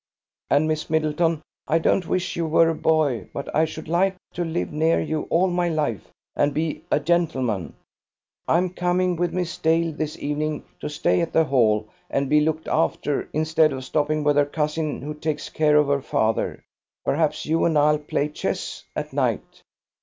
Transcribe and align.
"And, 0.49 0.67
Miss 0.67 0.89
Middleton, 0.89 1.43
I 1.67 1.77
don't 1.77 2.07
wish 2.07 2.35
you 2.35 2.47
were 2.47 2.69
a 2.69 2.73
boy, 2.73 3.29
but 3.33 3.55
I 3.55 3.65
should 3.65 3.87
like 3.87 4.15
to 4.33 4.43
live 4.43 4.73
near 4.73 4.99
you 4.99 5.27
all 5.29 5.45
my 5.47 5.69
life 5.69 6.09
and 6.35 6.55
be 6.55 6.81
a 6.89 6.99
gentleman. 6.99 7.75
I'm 8.47 8.71
coming 8.71 9.15
with 9.15 9.31
Miss 9.31 9.55
Dale 9.59 9.91
this 9.93 10.17
evening 10.17 10.63
to 10.79 10.89
stay 10.89 11.21
at 11.21 11.33
the 11.33 11.43
Hall 11.45 11.87
and 12.09 12.31
be 12.31 12.41
looked 12.41 12.67
after, 12.67 13.29
instead 13.31 13.71
of 13.73 13.85
stopping 13.85 14.23
with 14.23 14.37
her 14.37 14.45
cousin 14.47 15.03
who 15.03 15.13
takes 15.13 15.49
care 15.49 15.75
of 15.77 15.85
her 15.85 16.01
father. 16.01 16.63
Perhaps 17.05 17.45
you 17.45 17.63
and 17.65 17.77
I'll 17.77 17.99
play 17.99 18.27
chess 18.27 18.83
at 18.95 19.13
night." 19.13 19.61